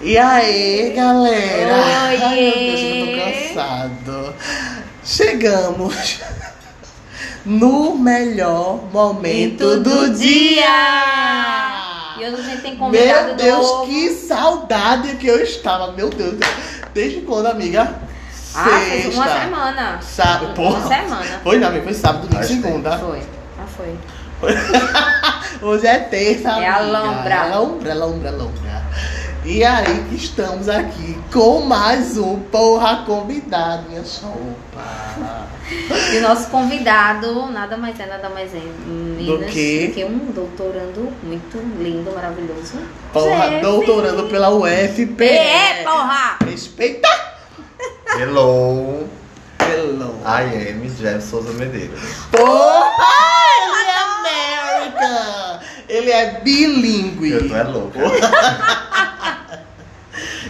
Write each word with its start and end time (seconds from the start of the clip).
E 0.00 0.18
aí, 0.18 0.92
galera? 0.96 1.74
Ai, 1.76 2.16
meu 2.18 2.28
Deus, 2.54 2.80
eu 2.80 3.06
tô 3.06 3.54
cansado. 3.54 4.34
Chegamos 5.04 6.20
no 7.44 7.96
melhor 7.96 8.82
momento 8.92 9.78
do 9.80 10.10
dia! 10.14 10.64
E 12.18 12.24
hoje 12.24 12.34
a 12.40 12.42
gente 12.44 12.62
tem 12.62 12.76
convidado 12.76 13.26
Meu 13.28 13.36
Deus, 13.36 13.66
novo. 13.66 13.86
que 13.86 14.10
saudade 14.10 15.16
que 15.16 15.26
eu 15.26 15.40
estava. 15.42 15.92
Meu 15.92 16.10
Deus, 16.10 16.36
desde 16.92 17.20
quando, 17.20 17.46
amiga? 17.46 17.94
Ah, 18.54 18.64
fez 18.64 19.14
uma 19.14 19.24
Sexta. 19.24 19.40
semana. 19.42 20.00
Sábado, 20.02 20.44
Uma 20.46 20.54
porra. 20.54 20.88
semana. 20.88 21.40
Foi 21.44 21.58
não, 21.58 21.68
amiga, 21.68 21.84
foi 21.84 21.94
sábado, 21.94 22.26
domingo, 22.26 22.46
segunda. 22.46 22.98
Foi. 22.98 23.20
Ah, 23.58 23.66
foi. 23.76 23.94
Hoje 25.62 25.86
é 25.86 25.98
terça. 25.98 26.50
É 26.50 26.68
a 26.68 26.80
lombra. 26.80 27.34
É 27.34 27.54
lombra, 27.54 27.94
lombra, 27.94 28.30
lombra. 28.30 28.70
E 29.44 29.64
aí 29.64 30.04
que 30.08 30.16
estamos 30.16 30.68
aqui 30.68 31.18
com 31.32 31.60
mais 31.60 32.18
um 32.18 32.38
porra 32.40 33.04
convidado, 33.06 33.88
minha 33.88 34.04
sopa. 34.04 35.48
E 36.12 36.18
o 36.18 36.22
nosso 36.22 36.50
convidado, 36.50 37.46
nada 37.50 37.76
mais 37.76 37.98
é, 37.98 38.06
nada 38.06 38.28
mais 38.28 38.54
é, 38.54 38.60
Minas, 38.86 39.50
que? 39.50 40.04
um 40.04 40.32
doutorando 40.32 41.10
muito 41.22 41.58
lindo, 41.82 42.12
maravilhoso. 42.14 42.74
Porra, 43.12 43.48
Jeff. 43.48 43.62
doutorando 43.62 44.24
pela 44.28 44.50
UFP. 44.50 45.24
É, 45.24 45.84
porra! 45.84 46.36
Respeita! 46.44 47.08
Hello, 48.18 49.08
Hello. 49.58 50.20
I 50.24 50.42
am 50.70 50.86
Jeff 50.88 51.22
Souza 51.22 51.52
Medeiros. 51.52 52.00
Porra! 52.30 53.99
Ele 56.00 56.10
é! 56.10 56.22
Ele 56.22 56.36
é 56.36 56.40
bilíngue. 56.40 57.30
Eu 57.30 57.48
tô 57.48 57.54
é 57.54 57.62
louca. 57.62 57.98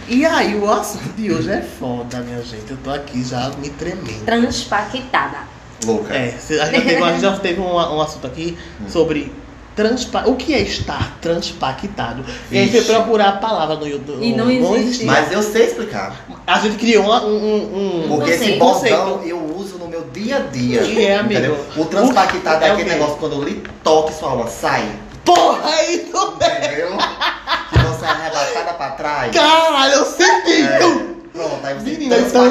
E 0.07 0.25
aí, 0.25 0.55
o 0.55 0.69
assunto 0.69 1.13
de 1.15 1.31
hoje 1.31 1.49
é 1.49 1.61
foda, 1.61 2.19
minha 2.19 2.41
gente. 2.43 2.69
Eu 2.69 2.77
tô 2.83 2.91
aqui 2.91 3.23
já 3.23 3.49
me 3.59 3.69
tremendo. 3.69 4.25
Transpaquetada. 4.25 5.37
Louca. 5.85 6.13
É, 6.13 6.35
a 6.35 6.37
gente 6.37 6.57
já 6.57 6.67
teve, 6.67 6.95
a 7.03 7.11
gente 7.11 7.21
já 7.21 7.31
teve 7.39 7.61
um, 7.61 7.73
um 7.75 8.01
assunto 8.01 8.27
aqui 8.27 8.57
sobre 8.89 9.31
transpa 9.73 10.23
o 10.27 10.35
que 10.35 10.53
é 10.53 10.59
estar 10.59 11.17
transpactado. 11.21 12.25
E 12.51 12.57
a 12.57 12.61
gente 12.63 12.71
foi 12.71 12.81
Vixe. 12.81 12.93
procurar 12.93 13.29
a 13.29 13.31
palavra 13.33 13.75
no 13.77 13.87
YouTube. 13.87 14.21
E 14.21 14.35
não 14.35 14.51
existe. 14.51 14.75
existia. 14.75 15.07
Mas 15.07 15.31
eu 15.31 15.41
sei 15.41 15.67
explicar. 15.67 16.25
A 16.45 16.59
gente 16.59 16.75
criou 16.75 17.05
uma- 17.05 17.23
um, 17.23 17.37
um, 17.37 18.03
um 18.03 18.07
Porque 18.17 18.31
esse 18.31 18.53
bordão 18.57 19.21
eu 19.23 19.39
uso 19.55 19.77
no 19.77 19.87
meu 19.87 20.01
dia 20.11 20.37
a 20.37 20.39
dia. 20.39 20.83
Que 20.83 21.05
é, 21.05 21.19
amigo? 21.19 21.39
entendeu? 21.39 21.65
O 21.77 21.85
transpaquetado 21.85 22.65
É 22.65 22.67
é 22.67 22.71
o 22.71 22.73
aquele 22.73 22.89
negócio 22.89 23.15
quando 23.15 23.33
eu 23.35 23.43
lhe 23.43 23.63
toque 23.81 24.13
sua 24.13 24.31
alma 24.31 24.47
sai. 24.47 24.85
Porra, 25.25 25.71
é 25.71 25.91
isso 25.93 26.37
mesmo! 26.37 26.65
Entendeu? 26.65 26.97
que 27.69 27.77
você 27.79 28.05
é 28.05 28.09
arrebatada 28.09 28.73
pra 28.73 28.89
trás. 28.91 29.31
Caralho, 29.35 29.93
eu 29.93 30.05
senti! 30.05 30.61
É. 30.63 30.79
Pronto, 31.33 31.65
aí 31.65 31.73
você 31.75 31.89
Menina, 31.91 32.17
então- 32.17 32.45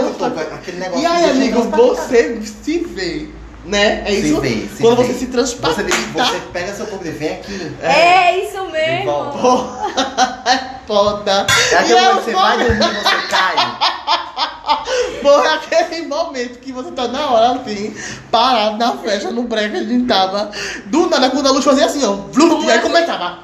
aquele 0.55 0.79
negócio 0.79 1.03
E 1.03 1.07
aí, 1.07 1.31
amigo, 1.31 1.63
você 1.65 2.41
se 2.43 2.79
vê, 2.79 3.29
né? 3.67 4.03
É 4.07 4.11
Se 4.13 4.31
isso? 4.31 4.41
vê, 4.41 4.49
se 4.75 4.81
Quando 4.83 5.03
vê. 5.03 5.05
você 5.05 5.13
se 5.13 5.27
Você, 5.27 5.33
transpacta. 5.33 5.83
você 5.85 6.41
pega 6.53 6.73
seu 6.75 6.87
corpo 6.87 7.07
e 7.07 7.11
vem 7.11 7.33
aqui. 7.35 7.77
É, 7.83 8.39
isso 8.39 8.63
De 8.67 8.73
mesmo. 8.73 9.13
Porra, 9.13 10.43
é 10.47 10.87
foda. 10.87 11.47
É 11.73 11.75
aquele 11.77 11.93
E 11.93 11.93
eu 11.93 11.99
momento 11.99 12.19
que 12.19 12.25
você 12.25 12.33
vou- 12.33 12.41
vai 12.43 12.57
dormir 12.59 12.85
e 12.85 12.95
você 12.95 13.29
cai. 13.29 13.57
Porra, 15.23 15.61
é 15.71 15.81
aquele 15.81 16.07
momento 16.07 16.59
que 16.59 16.73
você 16.73 16.91
tá 16.93 17.09
na 17.09 17.31
hora, 17.31 17.61
assim, 17.61 17.95
parado 18.31 18.77
na 18.77 18.97
festa, 18.99 19.31
no 19.31 19.45
break, 19.45 19.77
a 19.77 19.85
gente 19.85 20.07
tava. 20.07 20.51
Do 20.87 21.09
nada, 21.09 21.31
quando 21.31 21.47
a 21.47 21.51
luz 21.51 21.65
fazia 21.65 21.87
assim, 21.87 22.05
ó. 22.05 22.13
Vlum, 22.13 22.65
e 22.65 22.71
aí 22.71 22.81
começava. 22.81 23.41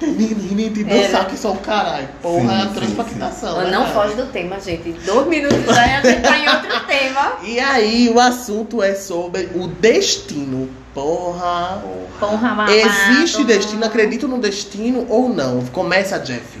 De 0.00 0.84
dançar, 0.84 1.26
que 1.26 1.36
só 1.36 1.52
o 1.52 1.58
caralho. 1.58 2.08
Porra, 2.22 2.52
é 2.52 2.56
a 2.62 2.68
Sim, 2.68 2.74
transpactação. 2.74 3.56
Mas 3.56 3.70
né, 3.70 3.78
não 3.78 3.86
foge 3.88 4.14
do 4.14 4.26
tema, 4.26 4.58
gente. 4.58 4.92
Dois 4.92 5.26
minutos 5.26 5.64
já 5.66 5.86
ia 5.86 6.16
entrar 6.16 6.38
em 6.38 6.48
outro 6.48 6.80
tema. 6.88 7.32
E 7.42 7.60
aí, 7.60 8.08
o 8.08 8.18
assunto 8.18 8.82
é 8.82 8.94
sobre 8.94 9.50
o 9.54 9.66
destino. 9.66 10.70
Porra. 10.94 11.82
Porra, 12.18 12.36
mamado. 12.36 12.72
Existe 12.72 13.44
destino? 13.44 13.84
Acredito 13.84 14.26
no 14.26 14.38
destino 14.38 15.06
ou 15.08 15.28
não? 15.28 15.64
Começa, 15.66 16.18
Jeff. 16.18 16.58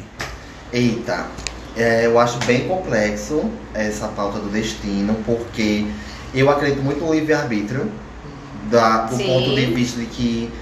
Eita, 0.72 1.26
é, 1.80 2.06
eu 2.06 2.18
acho 2.18 2.38
bem 2.44 2.68
complexo 2.68 3.50
essa 3.74 4.08
pauta 4.08 4.38
do 4.38 4.48
destino, 4.48 5.16
porque 5.24 5.86
eu 6.34 6.50
acredito 6.50 6.82
muito 6.82 7.04
no 7.04 7.12
livre-arbítrio, 7.12 7.90
do 8.70 9.16
Sim. 9.16 9.26
ponto 9.26 9.54
de 9.54 9.66
vista 9.66 9.98
de 9.98 10.06
que 10.06 10.52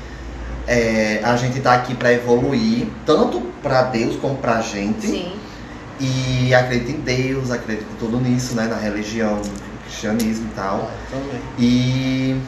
é, 0.66 1.20
a 1.24 1.36
gente 1.36 1.60
tá 1.60 1.74
aqui 1.74 1.94
para 1.94 2.12
evoluir, 2.12 2.86
tanto 3.04 3.40
para 3.62 3.82
Deus 3.82 4.16
como 4.16 4.36
pra 4.36 4.60
gente. 4.60 5.06
Sim. 5.06 5.32
E 6.00 6.54
acredito 6.54 6.92
em 6.92 7.00
Deus, 7.00 7.50
acredito 7.50 7.88
tudo 7.98 8.20
nisso, 8.20 8.54
né? 8.54 8.66
Na 8.68 8.76
religião, 8.76 9.36
no 9.36 9.78
cristianismo 9.84 10.48
e 10.52 10.54
tal. 10.54 10.90
também. 11.10 11.40
E 11.58 12.40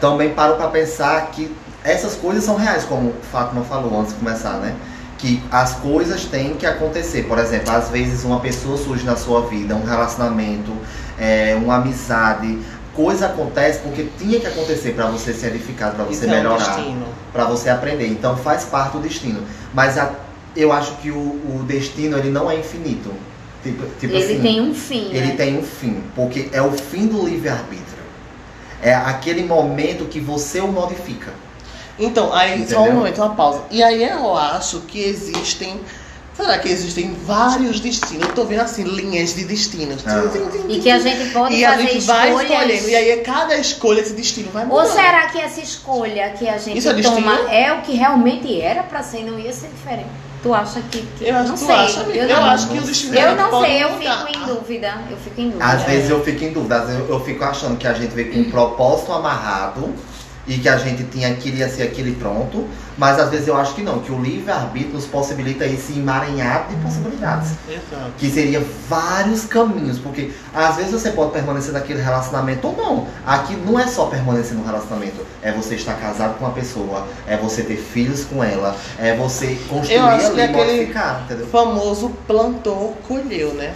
também 0.00 0.30
paro 0.30 0.56
para 0.56 0.68
pensar 0.68 1.30
que 1.30 1.50
essas 1.82 2.14
coisas 2.16 2.44
são 2.44 2.56
reais, 2.56 2.84
como 2.84 3.14
Fátima 3.32 3.64
falou 3.64 3.98
antes 3.98 4.12
de 4.12 4.18
começar, 4.18 4.58
né? 4.58 4.76
Que 5.20 5.42
as 5.50 5.74
coisas 5.74 6.24
têm 6.24 6.54
que 6.54 6.64
acontecer. 6.64 7.24
Por 7.24 7.38
exemplo, 7.38 7.70
às 7.72 7.90
vezes 7.90 8.24
uma 8.24 8.40
pessoa 8.40 8.76
surge 8.78 9.04
na 9.04 9.16
sua 9.16 9.42
vida, 9.42 9.74
um 9.76 9.84
relacionamento, 9.84 10.72
é, 11.18 11.54
uma 11.62 11.76
amizade. 11.76 12.58
Coisa 12.94 13.26
acontece 13.26 13.80
porque 13.80 14.08
tinha 14.18 14.40
que 14.40 14.46
acontecer 14.46 14.92
para 14.92 15.06
você 15.06 15.32
ser 15.32 15.48
edificado, 15.48 15.94
para 15.96 16.04
você 16.04 16.12
Isso 16.12 16.24
é 16.24 16.28
um 16.28 16.30
melhorar, 16.30 16.78
para 17.32 17.44
você 17.44 17.68
aprender. 17.68 18.06
Então 18.08 18.36
faz 18.36 18.64
parte 18.64 18.92
do 18.92 19.00
destino. 19.00 19.42
Mas 19.74 19.98
a- 19.98 20.10
eu 20.56 20.72
acho 20.72 20.96
que 20.96 21.10
o, 21.10 21.16
o 21.18 21.64
destino 21.66 22.16
ele 22.18 22.30
não 22.30 22.50
é 22.50 22.58
infinito. 22.58 23.12
Tipo, 23.62 23.84
tipo 24.00 24.14
Ele 24.14 24.24
assim, 24.24 24.40
tem 24.40 24.60
um 24.60 24.74
fim. 24.74 25.08
ele 25.10 25.26
né? 25.28 25.34
tem 25.36 25.58
um 25.58 25.62
fim, 25.62 26.02
porque 26.16 26.48
é 26.52 26.62
o 26.62 26.72
fim 26.72 27.06
do 27.06 27.26
livre-arbítrio. 27.26 28.00
É 28.82 28.94
aquele 28.94 29.44
momento 29.44 30.06
que 30.06 30.18
você 30.18 30.60
o 30.60 30.68
modifica. 30.68 31.30
Então, 32.00 32.32
aí, 32.32 32.58
só 32.66 32.76
Entendeu? 32.80 32.92
um 32.92 32.96
momento, 32.96 33.18
uma 33.22 33.34
pausa. 33.34 33.62
E 33.70 33.82
aí 33.82 34.02
eu 34.02 34.36
acho 34.36 34.80
que 34.80 35.00
existem. 35.00 35.80
Será 36.36 36.56
que 36.58 36.68
existem 36.70 37.14
vários 37.26 37.80
destinos? 37.80 38.28
Eu 38.28 38.34
tô 38.34 38.44
vendo 38.44 38.60
assim, 38.62 38.82
linhas 38.84 39.34
de 39.34 39.44
destinos. 39.44 40.02
Ah. 40.06 40.22
E 40.68 40.78
que 40.80 40.90
a 40.90 40.98
gente 40.98 41.30
pode 41.32 41.54
E 41.54 41.64
a 41.64 41.72
fazer 41.72 41.82
gente 41.88 42.06
vai 42.06 42.28
escolhas. 42.30 42.50
escolhendo. 42.50 42.88
E 42.88 42.94
aí 42.96 43.16
cada 43.20 43.56
escolha, 43.58 44.00
esse 44.00 44.14
destino 44.14 44.50
vai 44.50 44.64
mudando. 44.64 44.80
Ou 44.86 44.90
será 44.90 45.26
que 45.26 45.38
essa 45.38 45.60
escolha 45.60 46.30
que 46.30 46.48
a 46.48 46.56
gente 46.56 46.78
Isso 46.78 46.88
é 46.88 46.94
destino? 46.94 47.16
toma 47.20 47.52
é 47.52 47.70
o 47.74 47.82
que 47.82 47.92
realmente 47.94 48.58
era 48.58 48.82
pra 48.84 49.02
ser 49.02 49.22
não 49.24 49.38
ia 49.38 49.52
ser 49.52 49.68
diferente? 49.68 50.08
Tu 50.42 50.54
acha 50.54 50.80
que. 50.90 51.02
que- 51.18 51.28
Eu 51.28 51.36
acho, 51.36 51.48
não 51.50 51.56
sei. 51.58 51.74
acha, 51.74 52.00
eu, 52.00 52.14
eu, 52.14 52.28
não, 52.28 52.44
acho 52.46 52.68
que 52.68 52.78
o 52.78 52.82
destino 52.82 53.14
eu 53.18 53.36
não 53.36 53.50
pode 53.50 53.66
sei, 53.68 53.84
eu 53.84 53.90
mudar. 53.92 54.26
fico 54.26 54.38
em 54.38 54.46
dúvida. 54.46 54.94
Eu 55.10 55.16
fico 55.18 55.40
em 55.42 55.44
dúvida. 55.50 55.64
Às 55.66 55.82
vezes 55.82 56.08
eu 56.08 56.24
fico 56.24 56.44
em 56.44 56.52
dúvida, 56.54 56.76
às 56.78 56.86
vezes 56.86 57.00
eu, 57.00 57.08
eu 57.10 57.20
fico 57.22 57.44
achando 57.44 57.76
que 57.76 57.86
a 57.86 57.92
gente 57.92 58.14
veio 58.14 58.32
com 58.32 58.38
um 58.38 58.50
propósito 58.50 59.12
amarrado 59.12 59.92
e 60.50 60.58
que 60.58 60.68
a 60.68 60.76
gente 60.76 61.04
tinha 61.04 61.28
aquilo 61.28 61.58
ia 61.58 61.68
ser 61.68 61.84
aquele 61.84 62.12
pronto, 62.16 62.66
mas 62.98 63.20
às 63.20 63.30
vezes 63.30 63.46
eu 63.46 63.56
acho 63.56 63.72
que 63.72 63.82
não, 63.82 64.00
que 64.00 64.10
o 64.10 64.20
livre-arbítrio 64.20 64.94
nos 64.94 65.06
possibilita 65.06 65.64
esse 65.64 65.92
emaranhado 65.96 66.74
de 66.74 66.82
possibilidades. 66.82 67.52
Exato. 67.68 68.10
Que 68.18 68.28
seria 68.28 68.60
vários 68.88 69.44
caminhos, 69.44 70.00
porque 70.00 70.32
às 70.52 70.74
vezes 70.74 70.90
você 70.90 71.12
pode 71.12 71.30
permanecer 71.30 71.72
naquele 71.72 72.02
relacionamento 72.02 72.66
ou 72.66 72.76
não. 72.76 73.06
Aqui 73.24 73.54
não 73.54 73.78
é 73.78 73.86
só 73.86 74.06
permanecer 74.06 74.56
no 74.56 74.64
relacionamento, 74.64 75.24
é 75.40 75.52
você 75.52 75.76
estar 75.76 75.94
casado 75.94 76.36
com 76.36 76.44
uma 76.44 76.52
pessoa, 76.52 77.06
é 77.28 77.36
você 77.36 77.62
ter 77.62 77.76
filhos 77.76 78.24
com 78.24 78.42
ela, 78.42 78.76
é 78.98 79.14
você 79.14 79.56
construir 79.68 79.94
Eu 79.98 80.04
acho 80.04 80.26
ali 80.26 80.34
que 80.34 80.40
e 80.40 80.40
é 80.40 80.44
aquele- 80.46 80.82
entendeu? 81.24 81.46
O 81.46 81.48
famoso 81.48 82.10
plantou, 82.26 82.98
colheu, 83.06 83.54
né? 83.54 83.72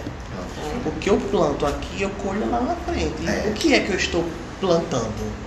O 0.85 0.91
que 0.99 1.09
eu 1.09 1.17
planto 1.31 1.65
aqui, 1.65 2.01
eu 2.01 2.09
colho 2.21 2.51
lá 2.51 2.59
na 2.59 2.75
frente. 2.91 3.25
É. 3.25 3.47
O 3.47 3.53
que 3.53 3.73
é 3.73 3.79
que 3.79 3.91
eu 3.91 3.95
estou 3.95 4.25
plantando? 4.59 5.44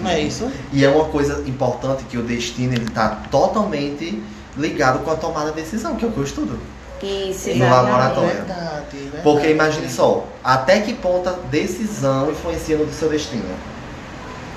Não 0.00 0.10
é 0.10 0.20
isso? 0.20 0.50
E 0.72 0.84
é 0.84 0.88
uma 0.88 1.04
coisa 1.06 1.42
importante 1.46 2.04
que 2.04 2.16
o 2.18 2.22
destino 2.22 2.74
ele 2.74 2.84
está 2.84 3.08
totalmente 3.30 4.22
ligado 4.56 5.00
com 5.04 5.10
a 5.10 5.16
tomada 5.16 5.50
de 5.50 5.60
decisão, 5.60 5.96
que 5.96 6.04
é 6.04 6.08
o 6.08 6.12
que 6.12 6.18
eu 6.18 6.24
estudo. 6.24 6.58
Isso, 7.02 7.50
No 7.54 7.68
laboratório. 7.68 8.30
Verdade, 8.30 8.86
verdade. 8.92 9.22
Porque 9.22 9.50
imagine 9.50 9.88
só, 9.90 10.26
até 10.42 10.80
que 10.80 10.94
ponto 10.94 11.28
a 11.28 11.32
decisão 11.50 12.30
influencia 12.30 12.76
no 12.76 12.90
seu 12.92 13.08
destino? 13.10 13.44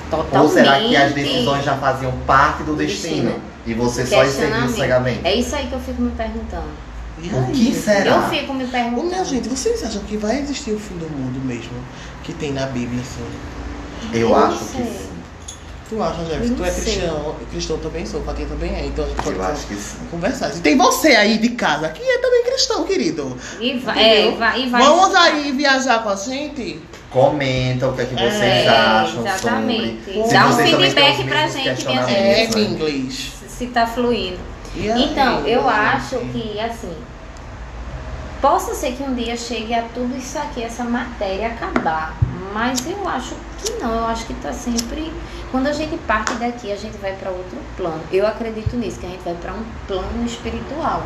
Totalmente. 0.09 0.37
Ou 0.37 0.49
será 0.49 0.79
que 0.79 0.95
as 0.95 1.13
decisões 1.13 1.63
já 1.65 1.75
faziam 1.75 2.11
parte 2.25 2.63
do 2.63 2.75
destino? 2.75 3.31
Destino. 3.31 3.41
E 3.67 3.73
você 3.73 4.05
só 4.05 4.23
seguiu 4.25 4.69
cegamente? 4.69 5.21
É 5.23 5.35
isso 5.35 5.55
aí 5.55 5.67
que 5.67 5.73
eu 5.73 5.79
fico 5.79 6.01
me 6.01 6.11
perguntando. 6.11 6.69
E 7.21 7.27
O 7.27 7.51
que 7.51 7.73
será? 7.75 8.15
Eu 8.15 8.29
fico 8.29 8.53
me 8.53 8.65
perguntando. 8.65 9.07
minha 9.07 9.25
gente, 9.25 9.49
vocês 9.49 9.83
acham 9.83 10.01
que 10.03 10.15
vai 10.15 10.39
existir 10.39 10.71
o 10.71 10.79
fim 10.79 10.95
do 10.95 11.09
mundo 11.09 11.39
mesmo? 11.45 11.71
Que 12.23 12.33
tem 12.33 12.53
na 12.53 12.65
Bíblia, 12.67 13.01
assim? 13.01 13.25
Eu 14.13 14.29
não 14.29 14.35
acho 14.37 14.63
sei. 14.63 14.81
que 14.81 15.09
Tu 15.89 16.03
acha, 16.03 16.23
Jeff? 16.25 16.49
Tu 16.51 16.63
é 16.63 16.69
sei. 16.71 16.83
cristão, 16.97 17.35
cristão 17.49 17.77
também 17.79 18.05
sou, 18.05 18.21
Fatinha 18.21 18.47
também 18.47 18.75
é, 18.75 18.85
então 18.85 19.05
a 19.05 19.07
gente 19.07 19.23
pode 19.23 19.35
eu 19.35 19.43
acho 19.43 19.65
que 19.65 19.75
sim. 19.75 19.97
conversar. 20.11 20.49
E 20.55 20.59
tem 20.59 20.77
você 20.77 21.09
aí 21.15 21.39
de 21.39 21.49
casa 21.49 21.89
que 21.89 22.03
é 22.03 22.17
também 22.19 22.43
cristão, 22.43 22.83
querido. 22.83 23.35
E 23.59 23.79
vai, 23.79 23.99
é, 23.99 24.27
e 24.27 24.35
vai, 24.35 24.61
e 24.61 24.69
vai. 24.69 24.81
Vamos 24.83 25.15
aí 25.15 25.51
viajar 25.51 26.03
com 26.03 26.09
a 26.09 26.15
gente? 26.15 26.79
Comenta 27.09 27.87
o 27.87 27.95
que 27.95 28.01
é 28.01 28.05
que 28.05 28.13
vocês 28.13 28.33
É, 28.43 28.67
acham 28.69 29.25
exatamente. 29.25 30.03
sobre. 30.13 30.27
Se 30.27 30.33
Dá 30.33 30.47
um 30.47 30.53
feedback 30.57 31.23
pra 31.23 31.47
gente, 31.47 31.61
minha 31.63 31.73
questionamentos, 31.75 32.15
É, 32.15 32.35
gente. 32.35 32.55
né? 32.55 32.61
em 32.61 32.71
inglês. 32.71 33.31
Se 33.47 33.65
tá 33.67 33.87
fluindo. 33.87 34.37
Aí, 34.75 35.03
Então, 35.11 35.39
eu 35.47 35.63
gente? 35.63 35.73
acho 35.73 36.17
que, 36.31 36.59
assim, 36.59 36.93
possa 38.39 38.75
ser 38.75 38.91
que 38.93 39.01
um 39.03 39.15
dia 39.15 39.35
chegue 39.35 39.73
a 39.73 39.83
tudo 39.93 40.15
isso 40.15 40.37
aqui, 40.37 40.61
essa 40.63 40.83
matéria 40.83 41.47
acabar. 41.47 42.15
Mas 42.53 42.85
eu 42.87 43.07
acho 43.07 43.35
que 43.63 43.71
não, 43.81 43.93
eu 43.93 44.05
acho 44.05 44.25
que 44.25 44.33
tá 44.35 44.51
sempre. 44.53 45.11
Quando 45.51 45.67
a 45.67 45.73
gente 45.73 45.97
parte 45.99 46.33
daqui, 46.35 46.71
a 46.71 46.75
gente 46.75 46.97
vai 46.97 47.13
para 47.13 47.29
outro 47.31 47.57
plano. 47.75 48.01
Eu 48.11 48.25
acredito 48.27 48.75
nisso, 48.75 48.99
que 48.99 49.05
a 49.05 49.09
gente 49.09 49.23
vai 49.23 49.33
para 49.35 49.53
um 49.53 49.63
plano 49.87 50.25
espiritual. 50.25 51.03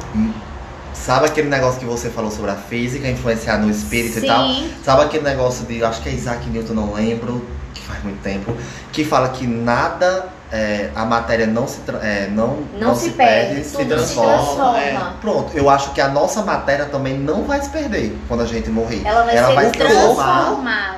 Sabe 0.93 1.25
aquele 1.25 1.49
negócio 1.49 1.79
que 1.79 1.85
você 1.85 2.09
falou 2.09 2.29
sobre 2.29 2.51
a 2.51 2.55
física, 2.55 3.07
influenciar 3.07 3.57
no 3.57 3.69
espírito 3.69 4.19
e 4.19 4.27
tal? 4.27 4.45
Sim, 4.47 4.73
Sabe 4.83 5.01
aquele 5.03 5.23
negócio 5.23 5.65
de, 5.65 5.83
acho 5.83 6.01
que 6.01 6.09
é 6.09 6.11
Isaac 6.13 6.47
Newton, 6.49 6.73
não 6.73 6.93
lembro, 6.93 7.45
que 7.73 7.81
faz 7.81 8.03
muito 8.03 8.21
tempo, 8.21 8.55
que 8.91 9.03
fala 9.03 9.29
que 9.29 9.47
nada, 9.47 10.29
é, 10.51 10.91
a 10.95 11.03
matéria 11.03 11.47
não 11.47 11.67
se, 11.67 11.79
é, 12.01 12.29
não, 12.31 12.63
não, 12.79 12.95
se, 12.95 13.09
perde, 13.09 13.63
se 13.63 13.75
tudo 13.75 13.87
transforma. 13.87 14.37
se 14.37 14.45
transforma. 14.45 14.79
é. 14.79 14.99
Pronto, 15.19 15.57
eu 15.57 15.69
acho 15.69 15.91
que 15.93 15.99
a 15.99 16.07
nossa 16.07 16.43
matéria 16.43 16.85
também 16.85 17.17
não 17.17 17.43
vai 17.43 17.59
se 17.61 17.69
perder 17.69 18.15
quando 18.27 18.41
a 18.41 18.45
gente 18.45 18.69
morrer. 18.69 19.01
Ela 19.03 19.23
vai 19.23 19.35
Ela 19.35 19.63
se 19.65 19.71
transformar. 19.71 20.43
transformada. 20.45 20.92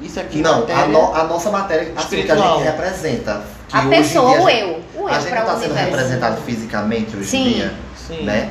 Isso 0.00 0.18
aqui 0.20 0.40
Não, 0.40 0.60
matéria, 0.60 0.82
a, 0.84 0.88
no- 0.88 1.14
a 1.14 1.24
nossa 1.24 1.50
matéria, 1.50 1.92
assim, 1.96 2.22
que 2.22 2.30
a 2.32 2.36
gente 2.36 2.62
representa. 2.62 3.42
Que 3.68 3.76
A 3.76 3.82
pessoa, 3.82 4.40
o 4.40 4.46
a 4.46 4.50
gente- 4.50 4.60
eu. 4.60 4.84
O 5.02 5.06
A 5.06 5.12
eu 5.12 5.20
gente 5.20 5.30
para 5.30 5.40
não 5.44 5.48
o 5.48 5.54
tá 5.54 5.60
sendo 5.60 5.74
representado 5.74 6.42
fisicamente 6.42 7.16
hoje 7.16 7.36
em 7.36 7.44
dia, 7.54 7.74
Sim. 7.96 8.22
né? 8.24 8.50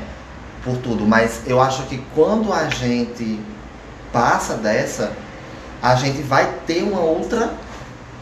Por 0.64 0.78
tudo. 0.78 1.06
Mas 1.06 1.42
eu 1.46 1.62
acho 1.62 1.84
que 1.84 1.98
quando 2.16 2.52
a 2.54 2.70
gente 2.70 3.40
passa 4.12 4.54
dessa, 4.56 5.12
a 5.82 5.96
gente 5.96 6.22
vai 6.22 6.48
ter 6.66 6.82
uma 6.84 7.02
outra 7.02 7.52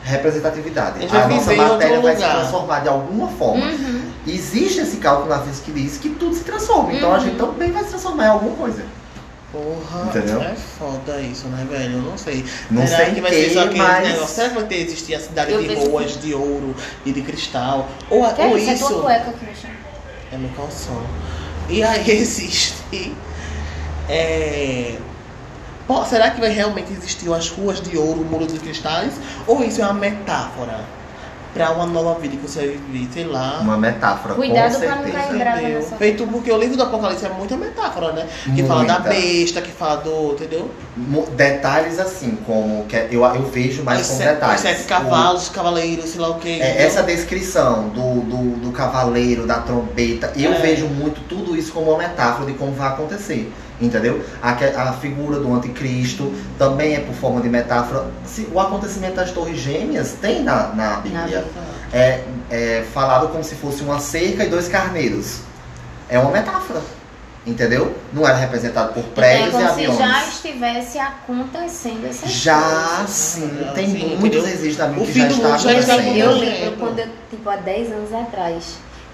representatividade. 0.03 0.97
A 0.97 1.01
gente 1.01 1.13
nossa 1.13 1.55
matéria 1.55 2.01
vai 2.01 2.15
se 2.15 2.23
transformar 2.23 2.79
de 2.79 2.89
alguma 2.89 3.27
forma. 3.29 3.65
Uhum. 3.65 4.01
Existe 4.27 4.81
esse 4.81 4.97
cálculo 4.97 5.29
na 5.29 5.39
física 5.39 5.65
que 5.65 5.71
diz 5.79 5.97
que 5.97 6.09
tudo 6.09 6.33
se 6.35 6.43
transforma. 6.43 6.91
Então 6.93 7.11
a 7.11 7.15
Uhum. 7.17 7.19
gente 7.23 7.35
também 7.37 7.71
vai 7.71 7.83
se 7.83 7.89
transformar 7.89 8.25
em 8.25 8.29
alguma 8.29 8.55
coisa. 8.55 8.83
Porra, 9.51 10.05
Entendeu? 10.05 10.41
é 10.41 10.55
foda 10.55 11.19
isso, 11.19 11.47
né, 11.47 11.67
velho? 11.69 11.95
Eu 11.97 12.01
não 12.03 12.17
sei. 12.17 12.45
Não 12.69 12.87
Será 12.87 13.05
sei 13.05 13.13
que 13.15 13.21
vai 13.21 13.31
ser 13.33 13.49
só 13.49 13.59
aquele 13.65 13.77
mas- 13.79 14.07
negócio? 14.07 14.27
Será 14.35 14.49
que 14.49 14.55
vai 14.55 14.63
ter 14.63 14.75
existir 14.77 15.15
a 15.15 15.19
cidade 15.19 15.51
Eu 15.51 15.61
de 15.61 15.75
ruas 15.75 16.21
de 16.21 16.33
ouro 16.33 16.73
e 17.05 17.11
de 17.11 17.21
cristal? 17.21 17.89
Ou, 18.09 18.33
Que 18.33 18.41
é 18.41 18.45
ou 18.45 18.57
isso? 18.57 18.69
É 18.69 18.73
isso. 18.75 18.87
tua 18.87 19.01
cueca 19.01 19.33
que 19.33 19.45
chama. 19.61 19.73
É 20.31 20.37
meu 20.37 20.49
calção. 20.51 21.03
E 21.69 21.83
aí 21.83 22.09
existe. 22.11 22.75
É... 24.07 24.95
Pô, 25.87 26.05
será 26.05 26.31
que 26.31 26.39
vai 26.39 26.49
realmente 26.49 26.93
existir 26.93 27.31
as 27.33 27.49
ruas 27.49 27.81
de 27.81 27.97
ouro, 27.97 28.23
muros 28.23 28.53
de 28.53 28.59
cristais? 28.59 29.13
Ou 29.45 29.61
isso 29.63 29.81
é 29.81 29.83
uma 29.83 29.93
metáfora 29.93 30.79
pra 31.53 31.71
uma 31.71 31.85
nova 31.85 32.19
vida 32.19 32.35
que 32.37 32.41
você 32.47 32.59
vai 32.59 32.67
viver, 32.69 33.09
sei 33.13 33.23
lá. 33.25 33.59
Uma 33.61 33.77
metáfora, 33.77 34.35
Cuidado 34.35 34.73
com 34.73 34.79
pra 34.79 34.95
não 34.95 35.03
certeza. 35.03 35.43
cair 35.43 35.73
nessa 35.75 35.95
Feito 35.97 36.27
porque 36.27 36.51
o 36.51 36.57
livro 36.57 36.77
do 36.77 36.83
Apocalipse 36.83 37.25
é 37.25 37.29
muita 37.29 37.57
metáfora, 37.57 38.13
né? 38.13 38.27
Que 38.55 38.63
fala 38.63 38.85
da 38.85 38.99
besta, 38.99 39.61
que 39.61 39.71
fala 39.71 39.97
do. 39.97 40.33
Entendeu? 40.33 40.69
Detalhes 41.35 41.99
assim, 41.99 42.37
como 42.45 42.85
que 42.85 42.95
eu, 43.11 43.23
eu 43.25 43.43
vejo 43.45 43.83
mais 43.83 44.01
os, 44.01 44.07
sete, 44.07 44.29
detalhes. 44.33 44.55
os 44.55 44.61
sete 44.61 44.83
cavalos, 44.83 45.49
cavaleiros, 45.49 46.09
sei 46.09 46.21
lá 46.21 46.29
o 46.29 46.35
que. 46.35 46.61
É, 46.61 46.83
essa 46.83 47.03
descrição 47.03 47.89
do, 47.89 48.21
do, 48.21 48.57
do 48.59 48.71
cavaleiro, 48.71 49.45
da 49.45 49.59
trombeta, 49.59 50.31
eu 50.35 50.53
É. 50.53 50.59
vejo 50.59 50.87
muito 50.87 51.21
tudo 51.27 51.55
isso 51.55 51.71
como 51.71 51.91
uma 51.91 51.97
metáfora 51.97 52.45
de 52.51 52.57
como 52.57 52.71
vai 52.73 52.87
acontecer. 52.89 53.51
Entendeu? 53.81 54.23
A, 54.41 54.53
que- 54.53 54.63
a 54.65 54.93
figura 54.93 55.39
do 55.39 55.51
anticristo 55.53 56.31
também 56.57 56.93
é 56.95 56.99
por 56.99 57.15
forma 57.15 57.41
de 57.41 57.49
metáfora. 57.49 58.05
Se, 58.25 58.47
o 58.53 58.59
acontecimento 58.59 59.15
das 59.15 59.31
torres 59.31 59.57
gêmeas 59.57 60.13
tem 60.21 60.43
na, 60.43 60.67
na 60.67 60.97
Bíblia. 60.97 61.43
É, 61.91 62.21
é 62.51 62.85
falado 62.93 63.29
como 63.29 63.43
se 63.43 63.55
fosse 63.55 63.81
uma 63.81 63.99
cerca 63.99 64.43
e 64.45 64.49
dois 64.49 64.67
carneiros. 64.67 65.39
É 66.07 66.19
uma 66.19 66.29
metáfora. 66.31 66.79
Entendeu? 67.43 67.95
Não 68.13 68.27
era 68.27 68.37
representado 68.37 68.93
por 68.93 68.99
Então, 68.99 69.23
é 69.23 69.37
prédios 69.39 69.47
e 69.47 69.51
como 69.51 69.63
se 69.65 69.71
aviões. 69.71 69.97
já 69.97 70.23
estivesse 70.27 70.99
acontecendo 70.99 72.07
essas 72.07 72.29
Já 72.31 72.61
coisas. 72.97 73.09
sim, 73.09 73.49
tem 73.73 73.87
Sim, 73.87 73.97
muitos 74.19 74.41
entendeu? 74.41 74.43
registros 74.43 74.75
da 74.77 74.85
Bíblia 74.85 75.03
O 75.03 75.07
que 75.07 75.19
já 75.19 75.27
está 75.27 75.47
mundo 75.47 75.57
já 75.59 75.73
está 75.73 75.93
acontecendo. 75.95 76.17
Eu 76.19 76.31
lembro 76.33 76.77
quando 76.77 76.99
eu, 76.99 77.07
tipo, 77.31 77.49
há 77.49 77.55
10 77.55 77.91
anos 77.93 78.13
atrás, 78.13 78.63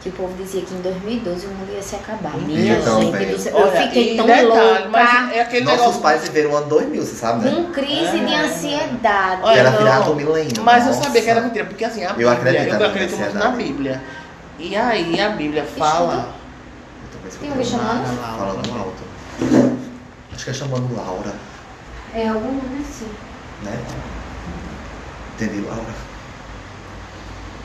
que 0.01 0.09
o 0.09 0.11
povo 0.11 0.33
dizia 0.37 0.61
que 0.61 0.73
em 0.73 0.81
2012 0.81 1.45
o 1.47 1.49
mundo 1.49 1.71
ia 1.73 1.81
se 1.81 1.95
acabar. 1.95 2.33
Eu 2.35 2.41
Minha 2.41 2.75
gente 2.81 3.47
eu 3.47 3.55
Olha, 3.57 3.81
fiquei 3.81 4.15
tão 4.15 4.25
detalhe, 4.25 4.47
louca, 4.47 4.89
Mas 4.89 5.33
é 5.33 5.41
aquele 5.41 5.65
Nossos 5.65 5.79
negócio. 5.81 6.01
pais 6.01 6.21
viveram 6.23 6.51
o 6.51 6.55
ano 6.57 6.67
2000, 6.67 7.01
você 7.03 7.15
sabe, 7.15 7.45
né? 7.45 7.51
com 7.55 7.71
crise 7.71 8.19
de 8.19 8.33
É. 8.33 8.45
ansiedade. 8.45 9.41
Olha, 9.43 9.59
era 9.59 9.71
virado 9.71 10.11
um 10.11 10.15
milênio. 10.15 10.63
Mas 10.63 10.83
eu 10.85 10.91
Nossa. 10.91 11.03
sabia 11.03 11.21
que 11.21 11.29
era 11.29 11.41
mentira, 11.41 11.65
porque 11.65 11.83
assim, 11.83 12.03
a 12.03 12.09
Bíblia, 12.09 12.31
acredito 12.31 12.73
eu 12.75 12.85
acredito 12.87 13.17
muito 13.17 13.33
na. 13.35 13.47
Bíblia. 13.49 14.03
E 14.59 14.75
aí 14.75 15.19
a 15.19 15.29
Bíblia 15.29 15.63
fala. 15.63 16.29
Eu 17.25 17.31
Tem 17.39 17.49
alguém 17.49 17.65
chamando? 17.65 18.21
nada, 18.21 18.37
Falando 18.37 18.79
alto. 18.79 19.77
Acho 20.33 20.43
que 20.45 20.49
é 20.49 20.53
chamando 20.53 20.95
Laura, 20.95 21.33
É 22.13 22.27
algum 22.27 22.53
nome 22.53 22.79
assim. 22.87 23.07
né? 23.63 23.77
Entendi, 25.35 25.61
Laura. 25.61 25.81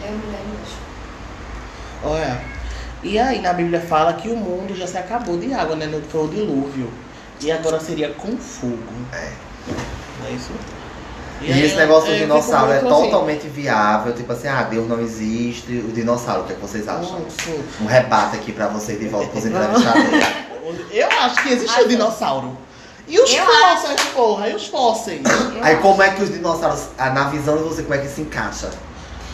É 0.03 0.11
mulher 0.11 0.41
mesmo. 0.41 0.92
Olha. 2.05 2.41
E 3.03 3.19
aí 3.19 3.41
na 3.41 3.53
Bíblia 3.53 3.81
fala 3.81 4.13
que 4.15 4.29
o 4.29 4.37
mundo 4.37 4.77
já 4.77 4.87
se 4.87 4.97
acabou 4.97 5.37
de 5.37 5.53
água, 5.53 5.75
né? 5.77 5.87
No 5.87 6.01
foi 6.03 6.25
o 6.25 6.29
dilúvio. 6.29 6.91
E 7.41 7.51
agora 7.51 7.81
seria 7.81 8.11
com 8.11 8.37
fogo. 8.37 8.77
É. 9.13 9.33
Não 10.21 10.29
é 10.29 10.31
isso? 10.31 10.53
E, 11.41 11.53
aí, 11.53 11.65
esse 11.65 11.75
negócio 11.75 12.09
do 12.09 12.15
eu 12.15 12.21
dinossauro 12.21 12.73
é 12.73 12.77
assim, 12.77 12.89
totalmente 12.89 13.49
viável. 13.49 14.15
Tipo 14.15 14.33
assim, 14.33 14.47
ah, 14.47 14.63
Deus 14.63 14.89
não 14.89 15.01
existe. 15.01 15.73
O 15.73 15.91
dinossauro, 15.93 16.43
o 16.43 16.45
que, 16.45 16.53
é 16.53 16.55
que 16.55 16.63
vocês 16.63 16.87
acham? 16.87 17.25
sim. 17.29 17.65
Um 17.81 17.87
rebate 17.87 18.37
aqui 18.37 18.53
pra 18.53 18.69
vocês 18.69 18.99
de 18.99 19.09
volta 19.09 19.29
pros 19.29 19.47
entrevistadores. 19.47 20.25
Eu 20.93 21.09
acho 21.09 21.43
que 21.43 21.53
existe 21.53 21.81
o 21.81 21.89
dinossauro. 21.89 22.57
E 23.09 23.19
os 23.19 23.35
Eu 23.35 23.45
fósseis, 23.45 24.01
porra, 24.15 24.49
e 24.49 24.55
os 24.55 24.69
fósseis? 24.69 25.21
Eu 25.25 25.59
Aí 25.65 25.75
acho. 25.75 25.83
como 25.83 26.01
é 26.01 26.11
que 26.11 26.23
os 26.23 26.33
dinossauros, 26.33 26.85
ah, 26.97 27.11
na 27.11 27.25
visão 27.25 27.57
de 27.57 27.65
você, 27.65 27.83
como 27.83 27.95
é 27.95 27.99
que 27.99 28.09
se 28.09 28.21
encaixa? 28.21 28.71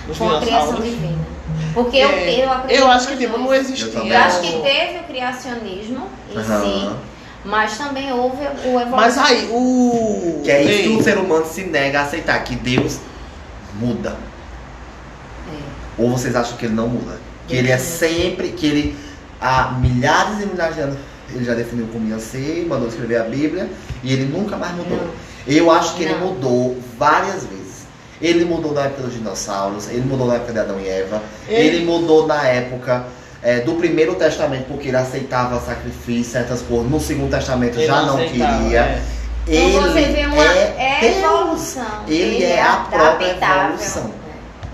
Os 0.08 0.16
Com 0.16 0.34
a 0.34 0.40
criação 0.40 0.80
dinossauros. 0.80 1.38
Porque 1.84 1.96
eu, 1.96 2.08
É, 2.08 2.44
eu 2.44 2.52
acredito. 2.52 2.80
eu 2.80 2.90
acho 2.90 3.08
que 3.08 3.16
tipo, 3.16 3.38
não 3.38 3.54
existia. 3.54 3.86
Eu 3.86 4.16
acho 4.19 4.40
que 4.40 4.52
teve 4.62 4.98
o 4.98 5.02
criacionismo 5.04 6.08
em 6.32 6.38
Aham. 6.38 6.62
si, 6.62 6.90
mas 7.44 7.78
também 7.78 8.12
houve 8.12 8.42
o 8.42 8.80
evolução. 8.80 8.90
Mas 8.90 9.16
aí, 9.19 9.48
o. 9.50 10.40
Que 10.44 10.50
é 10.50 10.62
isso 10.62 10.82
que 10.82 10.88
o 10.96 11.02
ser 11.02 11.19
humano 11.19 11.46
se 11.46 11.64
nega 11.64 12.00
a 12.00 12.02
aceitar, 12.02 12.42
que 12.42 12.56
Deus 12.56 12.98
muda. 13.80 14.16
É. 15.48 16.02
Ou 16.02 16.10
vocês 16.10 16.34
acham 16.34 16.56
que 16.56 16.66
ele 16.66 16.75
não 16.75 16.88
muda? 16.88 17.19
Que 17.46 17.56
ele 17.56 17.70
é 17.70 17.78
sempre, 17.78 18.48
que 18.50 18.66
ele 18.66 18.96
há 19.40 19.72
milhares 19.80 20.42
e 20.42 20.46
milhares 20.46 20.75
de 20.75 20.80
anos 20.82 20.98
ele 21.30 21.44
já 21.44 21.52
definiu 21.54 21.86
como 21.92 22.08
ia 22.08 22.19
ser, 22.19 22.66
mandou 22.66 22.88
escrever 22.88 23.20
a 23.20 23.25
Bíblia 23.25 23.68
e 24.02 24.12
ele 24.12 24.25
nunca 24.25 24.56
mais 24.56 24.75
mudou. 24.75 24.97
Não. 24.97 25.11
Eu 25.47 25.70
acho 25.70 25.94
que 25.94 26.02
ele 26.02 26.14
Não. 26.14 26.28
mudou 26.28 26.76
várias 26.99 27.44
vezes. 27.44 27.57
Ele 28.20 28.44
mudou 28.44 28.72
na 28.72 28.82
época 28.82 29.02
dos 29.02 29.14
dinossauros, 29.14 29.88
ele 29.88 30.00
mudou 30.02 30.26
na 30.26 30.34
época 30.34 30.52
de 30.52 30.58
Adão 30.58 30.80
e 30.80 30.88
Eva, 30.88 31.22
Ele- 31.48 31.76
ele 31.76 31.84
mudou 31.84 32.26
na 32.26 32.42
época 32.46 33.04
é, 33.42 33.60
do 33.60 33.75
primeiro 33.75 34.16
testamento, 34.16 34.64
porque 34.66 34.88
ele 34.88 34.96
aceitava 34.96 35.60
sacrifício, 35.60 36.32
certas 36.32 36.60
coisas. 36.60 36.90
No 36.90 36.98
segundo 37.00 37.30
testamento 37.30 37.76
ele 37.78 37.87
já 37.87 38.02
não 38.02 38.14
aceitava, 38.16 38.62
queria. 38.64 38.80
é. 38.80 39.02
Ele 39.46 39.76
Então 39.76 39.82
você 39.92 40.02
vê 40.02 40.26
uma 40.26 40.44
é 40.44 40.98
Deus. 41.00 41.16
evolução. 41.16 41.84
Ele 42.08 42.42
é 42.44 42.60
a 42.60 42.76
própria 42.90 43.26
evolução. 43.30 44.10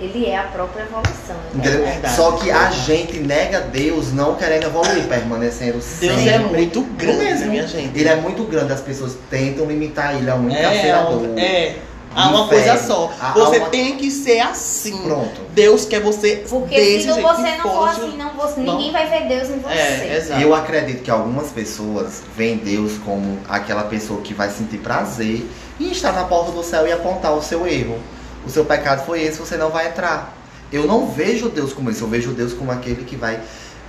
É. 0.00 0.04
Ele 0.04 0.26
é 0.26 0.36
a 0.38 0.42
própria 0.44 0.82
evolução. 0.82 1.36
Entendeu? 1.54 1.86
É. 1.86 2.08
Só 2.08 2.32
que 2.32 2.50
a 2.50 2.70
gente 2.70 3.18
nega 3.20 3.60
Deus 3.60 4.12
não 4.14 4.34
querendo 4.34 4.64
evoluir, 4.64 5.04
permanecendo 5.04 5.72
Deus 5.72 5.84
sempre. 5.84 6.28
é 6.30 6.38
muito 6.38 6.80
grande, 6.96 7.18
mesmo. 7.22 7.50
minha 7.50 7.66
gente. 7.68 7.96
Ele 7.96 8.08
é 8.08 8.16
muito 8.16 8.42
grande, 8.44 8.72
as 8.72 8.80
pessoas 8.80 9.12
tentam 9.30 9.66
limitar 9.66 10.16
ele 10.16 10.28
a 10.30 10.34
um 10.34 10.48
É, 10.50 10.58
encarcerador. 10.58 11.38
é. 11.38 11.74
Há 12.14 12.28
uma 12.28 12.44
Inferno. 12.46 12.48
coisa 12.48 12.86
só. 12.86 13.12
Há 13.20 13.32
Você 13.32 13.58
uma- 13.58 13.68
tem 13.70 13.96
que 13.96 14.10
ser 14.10 14.40
assim. 14.40 14.96
Pronto. 15.02 15.40
Deus 15.52 15.84
quer 15.84 16.00
você 16.00 16.44
Porque 16.48 16.74
desse 16.76 17.02
se 17.02 17.08
não, 17.08 17.22
você 17.22 17.56
não 17.56 17.62
for 17.70 17.88
assim, 17.88 18.16
não, 18.16 18.30
você, 18.34 18.60
não. 18.60 18.76
ninguém 18.76 18.92
vai 18.92 19.08
ver 19.08 19.26
Deus 19.28 19.48
em 19.50 19.58
você. 19.58 19.74
É, 19.74 20.16
exato. 20.16 20.40
Eu 20.40 20.54
acredito 20.54 21.02
que 21.02 21.10
algumas 21.10 21.48
pessoas 21.50 22.22
veem 22.36 22.56
Deus 22.56 22.92
como 23.04 23.38
aquela 23.48 23.84
pessoa 23.84 24.20
que 24.20 24.32
vai 24.34 24.48
sentir 24.50 24.78
prazer 24.78 25.48
em 25.80 25.90
estar 25.90 26.12
na 26.12 26.24
porta 26.24 26.52
do 26.52 26.62
céu 26.62 26.86
e 26.86 26.92
apontar 26.92 27.32
o 27.34 27.42
seu 27.42 27.66
erro. 27.66 27.98
O 28.46 28.50
seu 28.50 28.64
pecado 28.64 29.04
foi 29.06 29.22
esse, 29.22 29.38
você 29.38 29.56
não 29.56 29.70
vai 29.70 29.88
entrar. 29.88 30.36
Eu 30.72 30.86
não 30.86 31.06
vejo 31.08 31.48
Deus 31.48 31.72
como 31.72 31.90
isso, 31.90 32.04
eu 32.04 32.08
vejo 32.08 32.32
Deus 32.32 32.52
como 32.52 32.70
aquele 32.70 33.04
que 33.04 33.16
vai. 33.16 33.40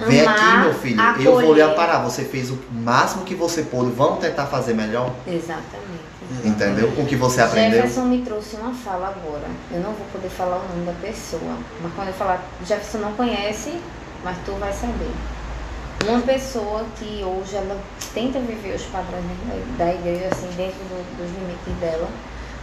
Vem 0.08 0.22
Amar, 0.22 0.36
aqui, 0.36 0.58
meu 0.58 0.74
filho, 0.74 1.02
eu 1.20 1.32
vou 1.32 1.40
lhe 1.54 1.62
acolher. 1.62 1.64
amparar. 1.72 2.04
Você 2.04 2.24
fez 2.26 2.50
o 2.52 2.60
máximo 2.72 3.24
que 3.24 3.34
você 3.34 3.62
pôde, 3.64 3.92
vamos 3.92 4.20
tentar 4.20 4.46
fazer 4.48 4.74
melhor. 4.74 5.10
Exatamente. 5.26 6.04
Entendeu? 6.44 6.92
Com 6.94 7.04
o 7.04 7.06
que 7.06 7.16
você 7.16 7.42
aprendeu. 7.42 7.82
Jefferson 7.82 8.06
me 8.06 8.22
trouxe 8.22 8.56
uma 8.56 8.74
fala 8.74 9.08
agora. 9.10 9.48
Eu 9.72 9.80
não 9.82 9.92
vou 9.92 10.06
poder 10.12 10.30
falar 10.30 10.58
o 10.58 10.68
nome 10.70 10.86
da 10.86 10.94
pessoa. 11.08 11.58
Mas 11.82 11.94
quando 11.94 12.08
eu 12.10 12.14
falar, 12.14 12.44
Jefferson 12.66 12.98
não 13.00 13.14
conhece, 13.14 13.80
mas 14.24 14.38
tu 14.46 14.52
vai 14.54 14.72
saber. 14.74 15.12
Uma 16.08 16.22
pessoa 16.22 16.86
que 16.98 17.24
hoje 17.24 17.56
ela 17.56 17.78
tenta 18.14 18.40
viver 18.40 18.76
os 18.76 18.84
padrões 18.84 19.24
da 19.78 19.86
da 19.86 19.94
igreja, 19.94 20.28
assim, 20.32 20.48
dentro 20.56 20.78
do- 20.84 21.18
dos 21.18 21.32
limites 21.32 21.74
dela, 21.80 22.08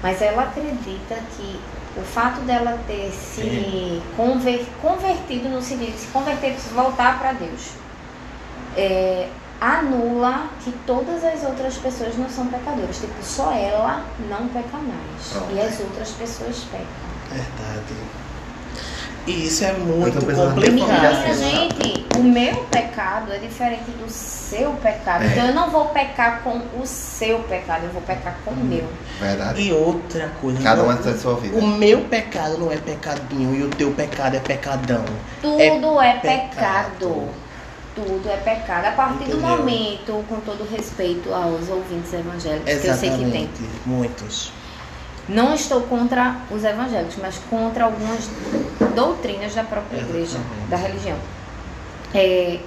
mas 0.02 0.20
ela 0.22 0.42
acredita 0.44 1.16
que 1.36 1.58
o 1.96 2.02
fato 2.02 2.40
dela 2.42 2.78
ter 2.86 3.10
se 3.10 4.00
conver- 4.16 4.64
convertido 4.80 5.48
no 5.48 5.60
sentido 5.60 5.92
de 5.92 5.98
se 5.98 6.06
converter, 6.08 6.54
se 6.58 6.68
voltar 6.72 7.18
para 7.18 7.32
Deus. 7.32 7.70
é, 8.76 9.28
anula 9.62 10.48
que 10.64 10.72
todas 10.84 11.22
as 11.22 11.44
outras 11.44 11.76
pessoas 11.76 12.16
não 12.18 12.28
são 12.28 12.48
pecadoras. 12.48 12.98
Tipo, 12.98 13.14
só 13.22 13.52
ela 13.52 14.04
não 14.28 14.48
peca 14.48 14.76
mais. 14.78 15.28
Pronto. 15.32 15.54
E 15.54 15.60
as 15.60 15.78
outras 15.78 16.10
pessoas 16.10 16.56
pecam. 16.70 16.86
Verdade. 17.30 17.94
E 19.24 19.46
isso 19.46 19.64
é 19.64 19.72
muito 19.74 20.14
complicado. 20.14 21.04
assim, 21.04 21.34
gente, 21.34 22.06
o 22.18 22.24
meu 22.24 22.56
pecado 22.64 23.32
é 23.32 23.38
diferente 23.38 23.88
do 23.92 24.10
seu 24.10 24.72
pecado. 24.82 25.22
É. 25.22 25.26
Então 25.28 25.46
eu 25.46 25.54
não 25.54 25.70
vou 25.70 25.86
pecar 25.90 26.42
com 26.42 26.60
o 26.80 26.84
seu 26.84 27.38
pecado, 27.44 27.84
eu 27.84 27.90
vou 27.90 28.02
pecar 28.02 28.36
com 28.44 28.50
o 28.50 28.56
meu. 28.56 28.84
Verdade. 29.20 29.62
E 29.62 29.72
outra 29.72 30.28
coisa. 30.40 30.60
Cada 30.60 30.82
um 30.82 30.96
tem 30.96 31.12
a 31.12 31.16
sua 31.16 31.36
vida. 31.36 31.56
O 31.56 31.64
meu 31.64 32.00
pecado 32.00 32.58
não 32.58 32.72
é 32.72 32.76
pecadinho 32.78 33.54
e 33.54 33.62
o 33.62 33.68
teu 33.68 33.92
pecado 33.92 34.34
é 34.34 34.40
pecadão. 34.40 35.04
Tudo 35.40 36.00
é, 36.00 36.14
pecado. 36.14 36.50
pecado. 36.50 37.41
Tudo 37.94 38.28
é 38.28 38.36
pecado. 38.38 38.86
A 38.86 38.92
partir 38.92 39.24
do 39.24 39.36
Entendeu? 39.36 39.48
momento, 39.48 40.24
com 40.28 40.40
todo 40.40 40.66
respeito 40.70 41.32
aos 41.32 41.68
ouvintes 41.68 42.12
evangélicos, 42.12 42.80
que 42.80 42.86
eu 42.86 42.94
sei 42.94 43.10
que 43.10 43.16
tem. 43.16 43.26
Exatamente. 43.26 43.62
Muitos. 43.84 44.52
Não 45.28 45.54
estou 45.54 45.82
contra 45.82 46.36
os 46.50 46.64
evangélicos, 46.64 47.16
mas 47.20 47.38
contra 47.50 47.84
algumas 47.84 48.28
doutrinas 48.94 49.54
da 49.54 49.62
própria 49.62 49.98
igreja, 49.98 50.38
Exatamente. 50.38 50.68
da 50.68 50.76
religião. 50.76 51.18
É, 52.14 52.58